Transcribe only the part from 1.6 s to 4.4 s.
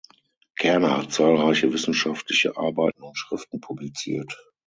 wissenschaftliche Arbeiten und Schriften publiziert.